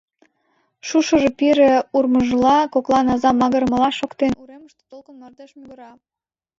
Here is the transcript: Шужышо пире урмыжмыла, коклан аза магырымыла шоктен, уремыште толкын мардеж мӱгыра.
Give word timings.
Шужышо 0.87 1.29
пире 1.39 1.71
урмыжмыла, 1.95 2.57
коклан 2.73 3.07
аза 3.13 3.31
магырымыла 3.41 3.89
шоктен, 3.99 4.31
уремыште 4.41 4.83
толкын 4.91 5.15
мардеж 5.21 5.51
мӱгыра. 5.59 5.91